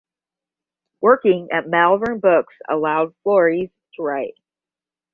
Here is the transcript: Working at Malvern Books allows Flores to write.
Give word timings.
Working 1.01 1.49
at 1.51 1.67
Malvern 1.69 2.21
Books 2.21 2.55
allows 2.67 3.13
Flores 3.21 3.69
to 3.97 4.01
write. 4.01 4.33